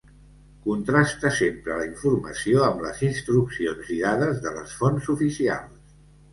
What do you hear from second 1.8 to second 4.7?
la informació amb les instruccions i dades de